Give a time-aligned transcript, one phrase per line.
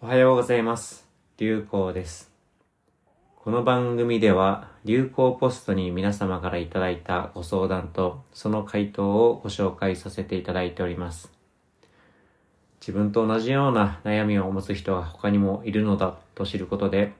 [0.00, 1.08] おはようございます。
[1.38, 2.30] 流行です。
[3.34, 11.32] この番組では流行ポストに皆様からいただいたご相談とその回答をご紹介させていただいております。
[12.80, 17.12] 自分と同じような悩みを持つ人が他にもいるのだと知ることで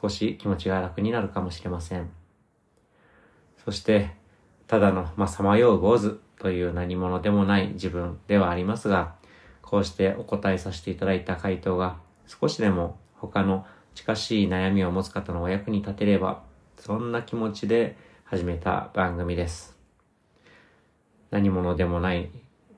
[0.00, 2.10] 少し気持ちが楽になるかもしれません。
[3.64, 4.12] そして、
[4.68, 9.16] ただの、まあ、さまよう坊主という何者でもない自分ではありますが、
[9.62, 11.96] こうしてお答えさせていただいた回答が
[12.30, 13.66] 少しでも他の
[13.96, 16.44] 近しい悩みを持つ方のお役に立てれば、
[16.78, 19.76] そんな気持ちで始めた番組です。
[21.32, 22.30] 何者でもない、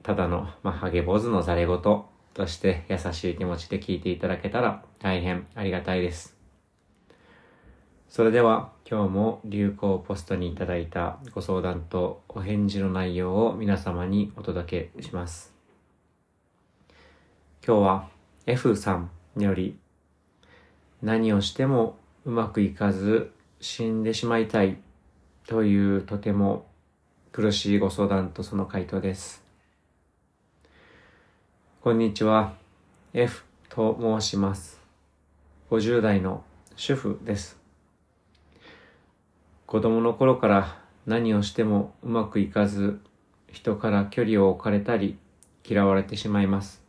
[0.02, 6.34] ただの、まあ、ハゲ坊主のざれ言として優しい気持ちで聞いていただけたら大変ありがたいです。
[8.08, 15.54] それでは今日も流行ポストにいただいたご相談とお返事の内容を皆様にお届けします。
[17.66, 18.08] 今日は
[18.46, 19.78] F さんより
[21.02, 24.76] 何をしてもうまくいかず死んでしまいたい
[25.46, 26.66] というとても
[27.32, 29.42] 苦しいご相談とその回答です。
[31.80, 32.54] こんにちは。
[33.14, 34.80] F と申します。
[35.70, 36.44] 50代の
[36.76, 37.58] 主婦です。
[39.66, 43.00] 子供の頃から何をしてもうまくいかず
[43.50, 45.16] 人から距離を置かれたり
[45.64, 46.81] 嫌われてしまいます。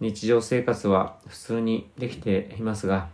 [0.00, 3.10] 日常生活は普通にできていますが、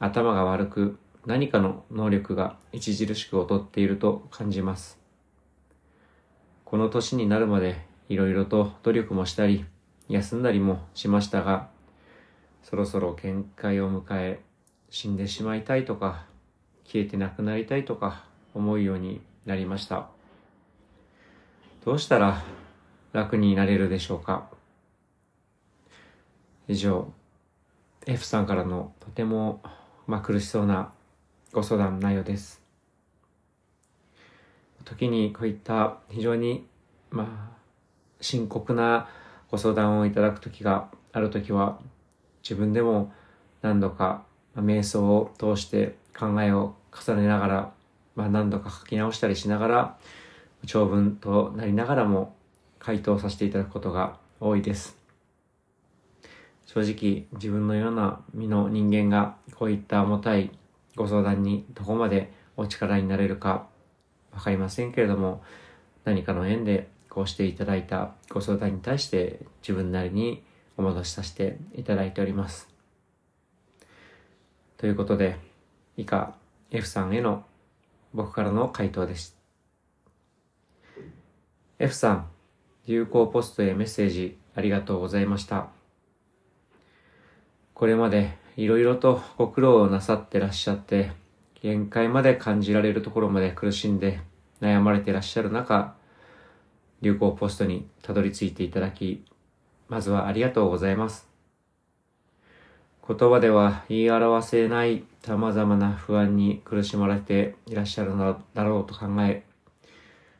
[0.00, 4.98] 頭が悪く何かの能力が著しく劣っていると感じます。
[6.64, 9.64] この年になるまでいろいろと努力もしたり、
[10.08, 11.68] 休んだりもしましたが、
[12.64, 14.40] そろそろ限界を迎え、
[14.88, 16.26] 死んでしまいたいとか、
[16.84, 20.08] 消えてなくなりたいとか思うようになりました。
[21.84, 22.42] どうしたら
[23.12, 24.50] 楽になれるでしょうか？
[26.70, 27.12] 以上、
[28.06, 29.60] F さんからのとても、
[30.06, 30.92] まあ、苦しそうな
[31.52, 32.62] ご相談内容です。
[34.84, 36.64] 時にこういった非常に、
[37.10, 37.58] まあ、
[38.20, 39.08] 深刻な
[39.50, 41.80] ご相談をいただく時がある時は、
[42.44, 43.12] 自分でも
[43.62, 44.22] 何度か、
[44.54, 47.72] 瞑想を通して考えを重ねながら、
[48.14, 49.98] まあ、何度か書き直したりしながら、
[50.66, 52.36] 長文となりながらも
[52.78, 54.99] 回答させていただくことが多いです。
[56.72, 60.52] 正直自分のような身の人間がこういった重たい
[60.94, 63.66] ご相談にどこまでお力になれるか
[64.30, 65.42] わかりませんけれども
[66.04, 70.44] 何かの縁でこうしていただいたご相談に対して自分なりに
[70.76, 72.68] お戻しさせていただいております。
[74.76, 75.40] ということで
[75.96, 76.36] 以下
[76.70, 77.44] F さんへの
[78.14, 79.36] 僕からの回答です。
[81.80, 82.26] F さん、
[82.86, 85.79] 流行ポストへメッセージありがとうございました。
[87.80, 91.12] これまでいろいろとご苦労をなさってらっしゃって、
[91.62, 94.20] 限界まで感じられるところまで苦しんで
[94.60, 95.94] 悩まれてらっしゃる中、
[97.00, 99.24] 流行ポストにたどり着いていただき、
[99.88, 101.26] まずはありがとうございます。
[103.08, 109.42] 言葉では言い表せない様々な不安に苦しまれていらっしゃるのだろうと考え、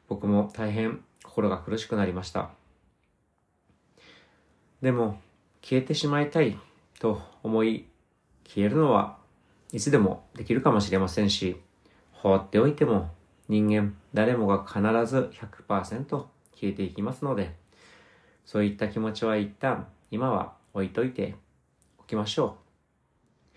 [0.09, 2.51] 僕も大変心が苦しくなりました。
[4.83, 5.19] でも、
[5.63, 6.59] 消えてしまいたい
[7.01, 7.89] と思い、
[8.47, 9.19] 消えるのは
[9.73, 11.57] いつでもできるかもしれませんし、
[12.13, 13.11] 放っておいても
[13.49, 15.33] 人間誰もが必ず
[15.67, 16.29] 100%消
[16.63, 17.57] えていきますので、
[18.45, 21.35] そういった気持ちは一旦今は置いといて
[21.99, 22.59] おきましょ
[23.55, 23.57] う。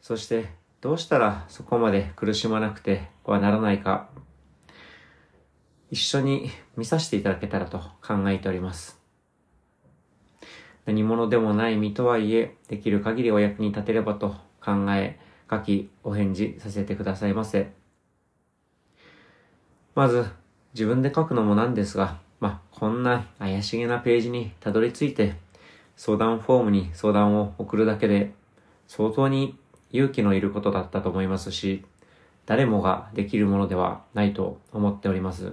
[0.00, 0.48] そして
[0.80, 4.08] どうしたらそこまで苦しまなくてはならないか、
[5.90, 8.97] 一緒に見させていただけたらと考えております。
[10.88, 15.18] 何者でもない身とはいえ、できる限りお役に立てればと考え、
[15.50, 17.70] 書き、お返事させてくださいませ。
[19.94, 20.24] まず、
[20.72, 25.34] 自分で書くのもなんですが、まあ、こんな怪しげなページにたどり着いて、
[25.94, 28.32] 相談フォームに相談を送るだけで、
[28.86, 29.58] 相当に
[29.90, 31.84] 勇気のいることだったと思いますし、
[32.46, 35.52] 誰もができるものではないと思っております。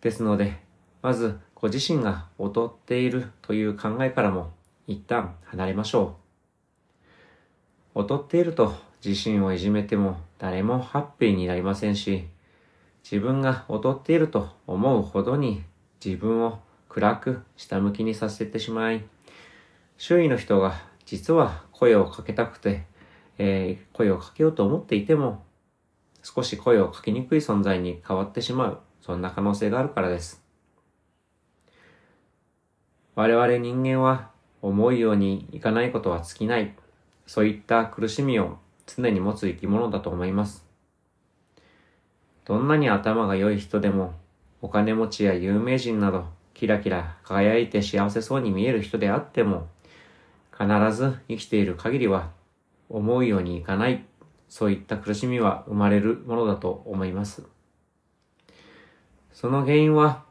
[0.00, 0.69] ですので、
[1.02, 4.52] まずご自身が劣っているという考えからも
[4.86, 6.16] 一旦離れましょ
[7.94, 8.02] う。
[8.02, 8.74] 劣っていると
[9.04, 12.26] 自身をいじめても誰もハッピーになりませんし、
[13.02, 15.62] 自分が劣っていると思うほどに
[16.04, 19.04] 自分を暗く下向きにさせてしまい、
[19.96, 22.84] 周囲の人が実は声をかけたくて、
[23.38, 25.42] えー声をかけようと思っていても、
[26.22, 30.49] 少し声をかけにくい存在に変わってしまう、そんな可能性があるからです。
[33.20, 34.30] 我々人間は
[34.62, 36.74] 思うようにいかないことは尽きない。
[37.26, 38.56] そういった苦しみを
[38.86, 40.64] 常に持つ生き物だと思います。
[42.46, 44.14] どんなに頭が良い人でも、
[44.62, 49.68] お金持ちや有名人など、キラキラ輝いて幸せそうに見える人であっても、
[50.58, 52.30] 必ず生きている限りは、
[52.88, 54.02] 思うようにいかない、
[54.48, 57.46] そういった苦しみは生まれるものだと思います。
[59.34, 60.24] その原因は、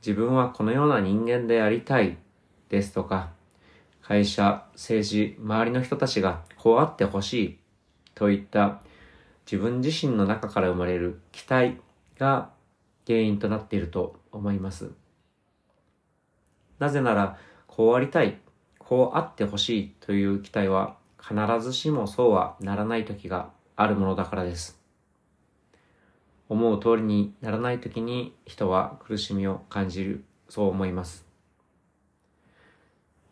[0.00, 2.16] 自分はこのような人間でありたい、
[2.70, 3.30] ですとか、
[4.00, 7.58] 会社、政治、周りの人たちがこうあってほしい、
[8.14, 8.80] といった
[9.44, 11.76] 自分自身の中から生まれる期待
[12.18, 12.50] が
[13.06, 14.92] 原因となっていると思います。
[16.78, 18.38] なぜなら、こうありたい、
[18.78, 24.80] こうあってほしいという期待は必ずしもそうはならない時があるものだからです。
[26.48, 31.29] 思う通りにならない時に人は苦しみを感じる、そう思います。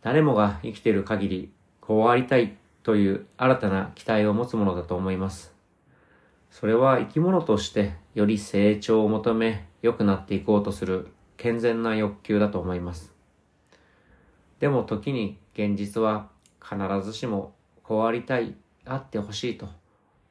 [0.09, 1.53] 誰もが生きている限り、
[1.83, 5.55] こうありたいという新たな期待を持つものだと思います。
[6.51, 13.13] それは生き物としてより成長を求め良くなっていこうとする健全な欲求だと思います。
[14.61, 17.53] でも時に現実は必ずしも
[17.83, 18.55] こうありたい、
[18.87, 19.69] あってほしいと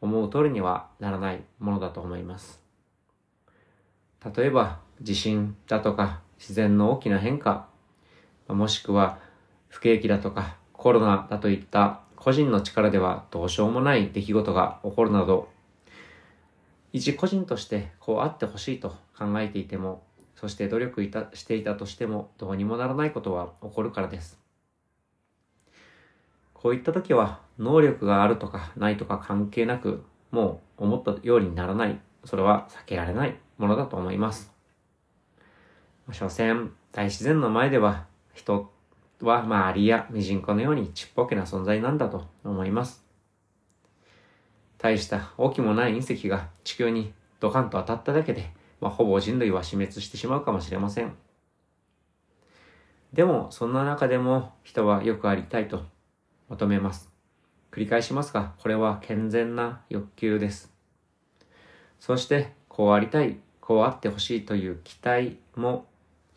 [0.02, 2.64] 思う通りにはならないものだと思います。
[4.36, 7.68] 例えば地震だとか自然の大きな変化、
[8.48, 9.27] もしくは
[9.70, 15.50] 不景気だとかコロナだといった個人の力ではどうしようもない出来事が起こるなど
[16.94, 20.04] 一個人としてこうあってほしいと考えていても、
[20.36, 24.40] そして努力いたしていたとしてもどうにもならないことは起こるからです。
[26.54, 32.00] こういった時は能力があるとかないとか関係なく、もう思ったようにならない。
[32.26, 34.52] それは避けられないものだと思います。
[36.12, 38.72] 所詮、大自然の前では人
[39.22, 43.04] はまあアリやミジンコのようにちっぽけな存在なんだと思います。
[44.78, 51.14] 大した大きもない隕石が地球にドカンと当たっただけで、まあ、ほぼ人類は死滅してしまうかもしれません。
[53.14, 55.84] でも、そんな中でも人はよくありたいと
[56.50, 57.12] 求めます。
[57.72, 60.74] 繰り返しますが、これは健全な欲求です。
[62.00, 65.88] そして、こうありたい、こうあってほしいという期待も、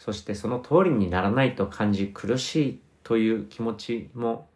[0.00, 4.48] そしてその通りにならないと感じ苦しいという気持ちも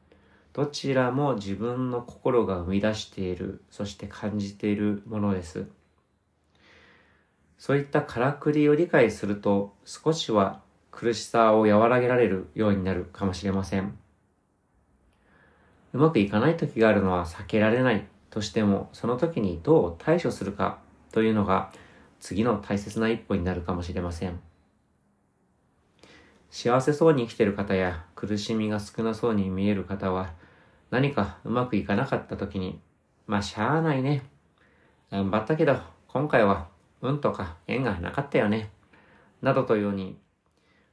[0.55, 5.67] どちらも自分の心が生み出している、そして感じているものです。
[7.59, 13.99] そういったからくりを理解すると少しは苦しさを和らげられるようになるかもしれません。
[15.93, 20.79] うまくいかない時があるのは避けられないとしても、その時にどう対処するか
[21.13, 21.71] というのが
[22.19, 24.41] 次の大切な一歩になるかもしれません。
[26.57, 30.35] 幸せそうに生きてる方や苦しみが少なそうに見える方は
[30.89, 32.81] 何かうまくいかなかった時に、
[33.27, 34.23] まあ、しゃあないね。
[35.11, 36.69] 頑張ったけど、今回は
[37.03, 38.71] 運とか縁がなかったよね。
[39.43, 40.17] などというように、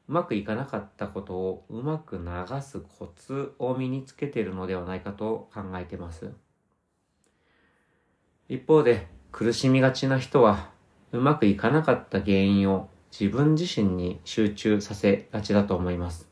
[0.10, 6.32] うまくいかなかったことをうまく流すコツを身につけているのではないかと考えています。
[8.50, 10.72] 一方で、苦しみがちな人は、
[11.12, 16.30] うまくいかなかった原因を自分自身に集中させがちだと思います。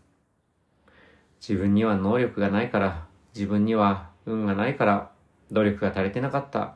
[1.42, 5.12] 自分には能力がないから自分には運がないから
[5.52, 6.76] 努力が足りてなかった。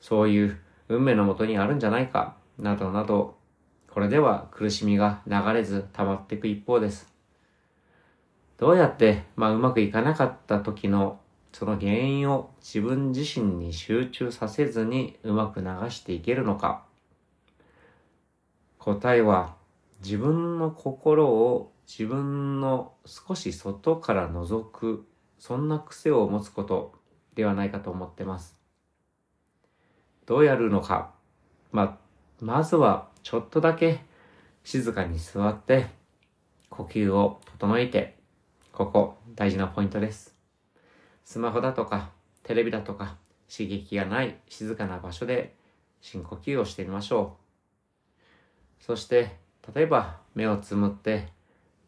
[0.00, 2.36] そういう運命のもとにあるんじゃないか。
[2.58, 3.36] などなど、
[3.90, 7.12] これでは苦しみが流れず溜まっていく一方です。
[8.56, 11.20] どうやって、まあ、うまくいかなかった時の
[11.52, 16.84] その原因を自分自身に集中させずにうまく流していけるのか。
[18.80, 19.54] 答えは
[20.02, 25.06] 自分の心を自分の少し外から覗く
[25.38, 26.94] そんな癖を持つこと
[27.34, 28.58] ではないかと思ってます。
[30.24, 31.12] どうやるのか。
[31.72, 34.00] まあ、まずはちょっとだけ
[34.64, 35.88] 静かに座って
[36.70, 38.16] 呼吸を整えて、
[38.72, 40.34] ここ大事なポイントです。
[41.24, 42.12] スマホだとか
[42.44, 43.16] テレビだとか
[43.50, 45.54] 刺激がない静かな場所で
[46.00, 47.39] 深呼吸をしてみましょう。
[48.80, 49.36] そして、
[49.74, 51.28] 例えば目をつむって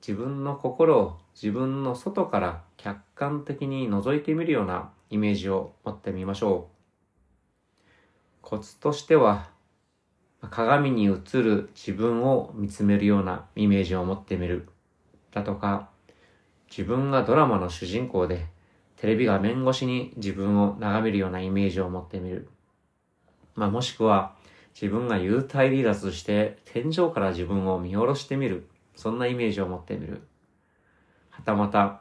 [0.07, 6.73] 自分の心を自分の外から客観的に覗いてみるようなイメージを持ってみましょう。
[8.43, 9.51] コツとしては、
[10.51, 14.69] 鏡に映る自分を見つめるようなイメージを持ってみる。
[15.33, 15.89] だとか、
[16.69, 18.47] 自分がドラマの主人公で、
[18.97, 22.49] テレビ画面越しに自分を眺めるようなイメージを持ってみる。
[23.55, 24.35] まあ、もしくは、
[24.75, 28.67] 自分が幽体離脱して天井から自分を見下ろしてみる。
[28.95, 30.23] そんなイメージを持ってみる。
[31.31, 32.01] はたまた、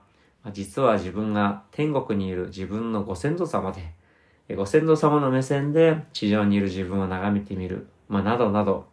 [0.51, 7.87] 実は自分が天国にいる自分のご先祖様で、ご先祖様の目線で地上にいる自分を眺めてみる。
[8.09, 8.87] まあ、などなど、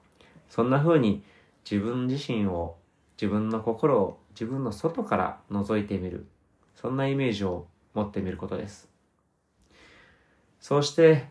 [0.48, 1.22] そんな風に
[1.68, 2.76] 自分自身を、
[3.20, 6.26] 自分の心を自分の外から覗いてみる。
[6.76, 8.88] そんなイメージを持ってみることです。
[10.60, 11.26] そうして、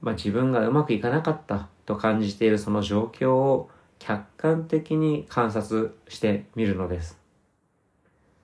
[0.00, 7.18] まあ、自分がうまくいかなかったと感じているその状況を客観的に観察してみるのです。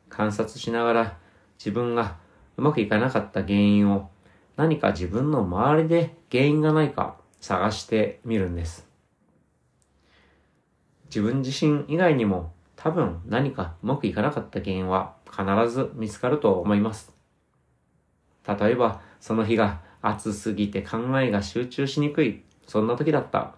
[0.08, 1.18] 観察しながら
[1.58, 2.16] 自分が
[2.56, 4.10] うまくいかなかった原因を
[4.56, 8.86] 何か自分の周りで原因がないか探してみるんです。
[11.06, 17.12] 自分自身以外にも多分何かうまくいかなかった原因は必ず見つかると思います。
[18.46, 23.56] 例えばその日が暑すぎて考えが集中しにくい、そんな時だった。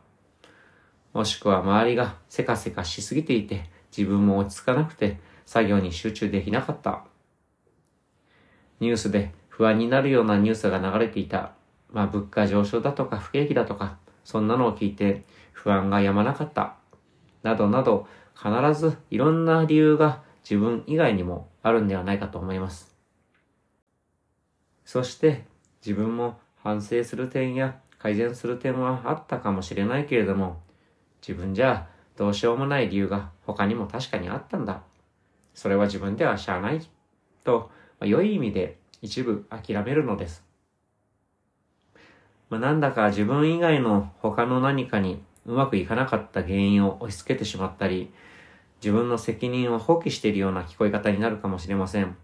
[1.13, 7.05] もしくは周りがせかせかしすぎていて自分も落ち着かなくて作業に集中できなかった。
[8.81, 11.53] ニュースで不安になるようなニュースが流れていた。
[11.91, 16.77] まあ物価上昇だとか不景気だとか、そんなのを聞いて不安が止まなかった。
[17.43, 18.51] などなど必
[18.81, 22.97] ずいろんな理由が自分以外にもあるんではないかと思います。
[24.87, 25.45] そして
[25.85, 30.61] 自分も反省する点や改善する点はあったかもしれないけれども、
[31.27, 34.83] 自分じゃどうしようもない理由が他にも確かにあったんだ。
[35.55, 36.81] それは自分ではしゃあない。
[37.45, 40.45] と、まあ、良い意味で一部諦めるのです。
[42.51, 48.13] まあ、なんだか自分以外の他の何かにうまくいかなかった原因を押し付けてしまったり、
[48.83, 52.17] 自分の責任を放棄しているような聞こえ方になるかもしれません。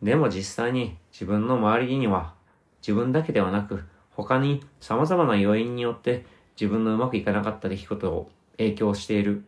[0.00, 2.34] でも実際に自分の周りには
[2.80, 3.84] 自分だけではなく
[4.22, 6.26] 他に様々な要因によって
[6.60, 9.44] 自分のうまくいかなかった出来事を影響している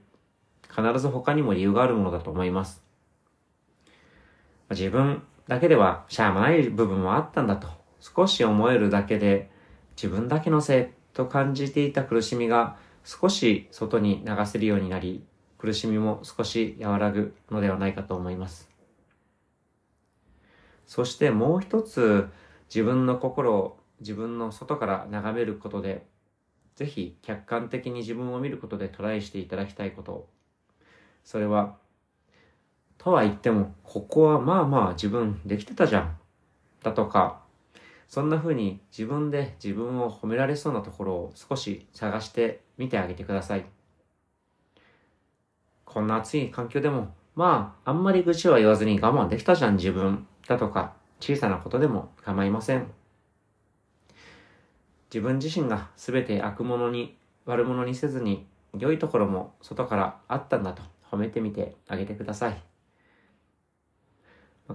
[0.75, 2.83] 必ず他にも理由があるものだと思います。
[4.71, 7.69] 自分だけではしゃあない部分もあったんだと
[8.01, 9.51] 少し思えるだけで
[9.97, 15.23] 自分だけのせいと感じていた苦しみが少し外に流せるようになり
[15.59, 18.71] 苦しみも少し和らぐのではないかと思います。
[20.87, 22.29] そしてもう一つ
[22.75, 26.07] 自分の心を自分の外から眺めることで
[26.77, 30.29] ぜひ客観的に自分を見ることでトライしていただきたいこと
[31.25, 31.77] それは、
[32.99, 36.17] とは言っても、ここはまあまあ自分できてたじゃん。
[36.83, 37.43] だとか、
[38.09, 43.65] そんな風に自分で自分を褒められそうなところを少し探してみてあげてください。
[45.85, 50.27] こんな暑い環境でも、まあ、あんまり愚痴は言わずに我慢できたじゃん自分。
[50.47, 52.91] だとか、小さなことでも構いません。
[55.13, 58.47] 自分自身が全て悪者に、悪者にせずに、
[58.79, 62.63] 良いところも外からあったんだと褒めてみてあげてください。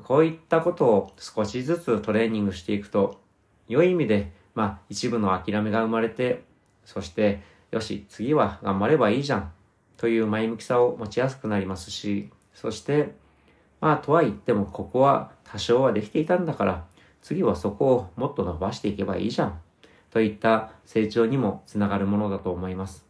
[0.03, 3.19] こういったことを少しずつトレーニングしていくと、
[3.67, 6.43] 良い意味で、まあ一部の諦めが生まれて、
[6.85, 7.41] そして、
[7.71, 9.51] よし、次は頑張ればいいじゃん、
[9.97, 13.15] という前向きさを持ちやすくなりますし、そして、
[13.81, 16.85] まあとは言ってもここは多少はできていたんだから、
[17.23, 19.59] 次はそこをもっと伸ばしていけばいいじゃん、
[20.09, 23.05] といった成長にもつながるものだと思います。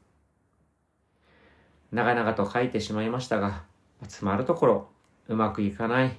[1.91, 3.63] 長々と書いてしまいましたが、
[4.07, 4.87] つまるところ、
[5.27, 6.17] うまくいかない、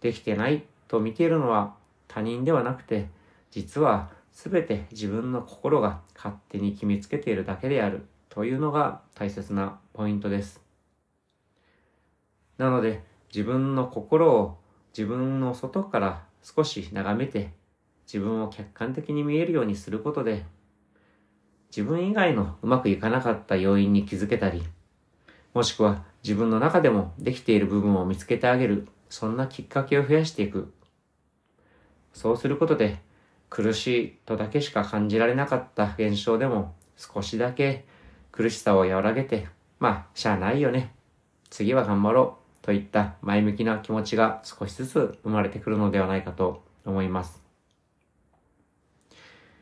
[0.00, 1.74] できてないと見ているのは
[2.06, 3.08] 他人ではなくて、
[3.50, 10.62] 実は全て自分の心が勝手に決めつけているだけであるというのが大切なポイントです。
[12.56, 13.02] なので
[13.34, 14.58] 自分の心を
[14.96, 17.52] 自分の外から少し眺めて
[18.10, 20.44] 自分を客観的に見えるようにすることで
[21.70, 24.64] 自分以外のうまくいかなかった要因に気づけたり
[25.54, 30.72] もしくは自分の中でもできている部分を見つけてあげる、そんなきっかけを増やしていく。
[32.12, 32.98] そうすることで、
[33.48, 37.86] 苦しいとだけしか感じられなかった現象でも少しだけ
[38.30, 39.48] 苦しさを和らげて、
[39.78, 40.92] まあ、しゃあないよね。
[41.50, 42.64] 次は頑張ろう。
[42.64, 47.47] といった前向きな気持ちが少しずつ生まれてくるのではないかと思います。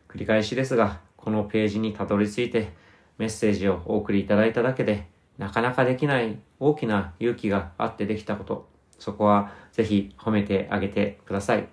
[0.08, 2.72] 繰り返しですが、このページにたどり着いて
[3.18, 5.08] メッセージをお送りいただいただけで
[5.38, 11.68] なかなかできない大きな勇気があってできたこと、そこはぜひ褒めてあげてください。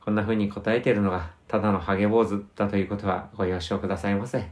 [0.00, 4.50] こんな風に答えているのがただのハゲ坊主だということはご了承くださいませ。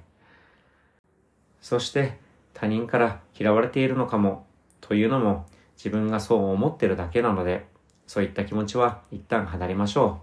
[1.61, 2.19] そして
[2.55, 4.47] 他人から嫌われているのかも
[4.81, 7.67] というのも自分がそう思ってるだけなので、
[8.07, 10.21] そういった気持ちは一旦離れましょ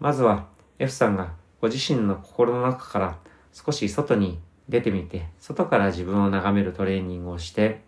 [0.00, 0.04] う。
[0.04, 0.46] まずは
[0.78, 3.18] F さんがご自身の心の中から
[3.52, 7.82] 少し外に出てみて、外から自分を眺めるトレーニングをして、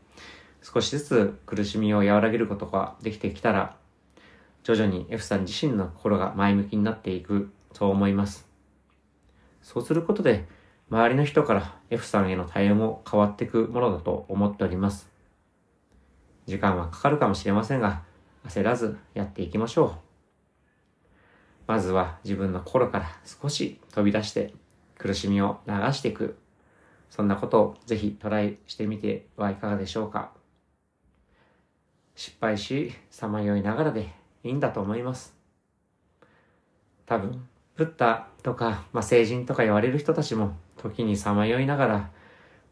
[0.62, 3.76] 少しずつ苦しみを和らげることができてきたら、
[4.64, 8.49] 徐々に F さん自身の心が前向きになっていく、そう思います。
[9.62, 10.47] そうすることで、
[10.90, 15.09] 周りの人から F さんへの対応も変わっていくものだと思っております。
[16.47, 18.02] 時間はかかるかもしれませんが、
[18.47, 20.10] 焦らずやっていきましょう。
[21.71, 24.53] まずは自分の心から少し飛び出して
[24.99, 26.37] 苦しみを流していく。
[27.09, 30.33] そんなことをぜひトライしてみてはいかがでしょうか。
[32.17, 34.12] 失敗し、さまよいながらで
[34.43, 35.33] いいんだと思います。
[37.07, 37.47] 多分、
[37.77, 42.11] ブッダとか、まあ、成人とか言われる人たちも時にさまよいながら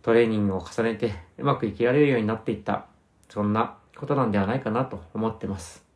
[0.02, 2.86] トレーニングを重ねてうまく生きられるようになっていった。
[3.28, 5.87] そんなことなんではないかなと思ってます。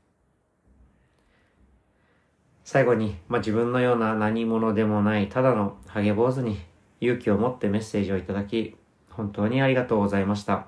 [2.64, 6.60] 最後に、まあ、自分のような何者でもないただのハゲ坊主に
[7.00, 8.76] 勇気を持ってメッセージをいただき、
[9.10, 10.66] 本当にありがとうございました。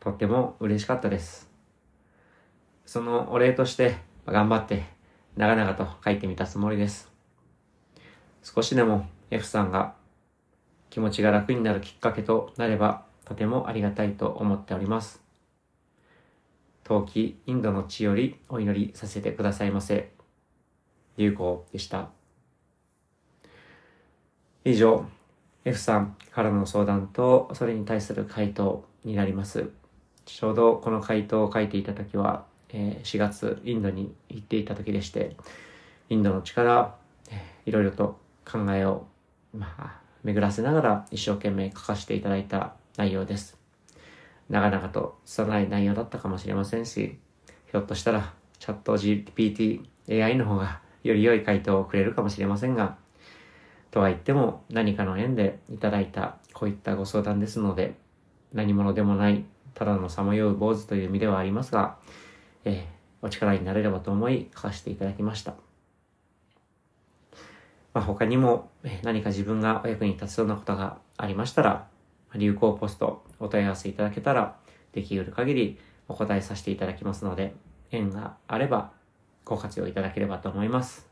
[0.00, 1.50] とっても嬉しかったです。
[2.84, 3.96] そのお礼として、
[4.26, 4.84] 頑張って
[5.36, 7.12] 長々と書いてみたつもりです。
[8.42, 9.94] 少しでも F さんが
[10.90, 15.22] 気持ちが楽になるきっかけとなればとてもありがたいと思っております。
[16.84, 20.15] 冬季インドの地よりお祈りさせてくださいませ。
[21.16, 22.10] 流行でした。
[24.64, 25.06] 以上、
[25.64, 29.70] F さんからの相談とそれに対する回答になります。
[30.24, 35.36] ちょうどこの回答を書いていた時は、え4月インドに行っていた時でして、
[36.08, 36.96] インドの力、
[37.64, 39.06] いろいろと考えを、
[39.54, 43.58] まあ、巡らせながら一生懸命書かせていただいた内容です。
[44.48, 47.18] 長々と拙い内容だったかもしれませんし、
[47.70, 52.96] ひょっとしたらチャット GPT、AI の方がより良い回答をくれるかもしれませんが、
[53.90, 57.94] とは言っても何かの縁でいただいたこういったご相談ですので、
[58.52, 59.44] 何者でもない、
[59.74, 61.96] ただのさまよう坊主という意味ではありますが、
[62.64, 65.54] えー、お力になれればと思い書かせていただきました。
[67.94, 68.70] まあ、他にも
[69.02, 71.86] 何か自分がお役に立つようなことがありましたら、
[72.34, 74.56] 流行ポストお問い合わせいただけたら、
[74.92, 77.54] できる限りお答えさせていただきますので、
[77.90, 78.92] 縁があれば
[79.46, 81.08] ご活用いただければと思います。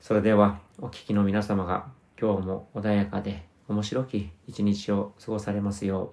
[0.00, 1.86] それでは、お聞きの皆様が
[2.20, 6.12] 今日も穏やかで面白き一日を過ごされますよ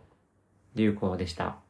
[0.76, 1.67] う、流行でした。